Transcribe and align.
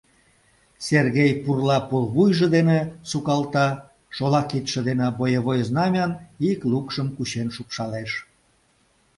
Сергей 0.87 1.31
пурла 1.43 1.77
пулвуйжо 1.89 2.47
дене 2.55 2.79
сукалта, 3.09 3.67
шола 4.15 4.41
кидше 4.49 4.79
дене 4.87 5.07
боевой 5.19 5.59
знамян 5.69 6.11
ик 6.49 6.59
лукшым 6.71 7.07
кучен 7.15 7.47
шупшалеш. 7.55 8.11